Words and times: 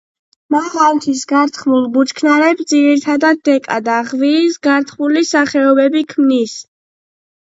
მაღალმთის 0.53 1.19
გართხმულ 1.31 1.83
ბუჩქნარებს 1.97 2.67
ძირითადად 2.71 3.43
დეკა 3.49 3.77
და 3.89 3.97
ღვიის 4.07 4.57
გართხმული 4.69 5.23
სახეობები 5.33 6.03
ქმნის. 6.15 6.57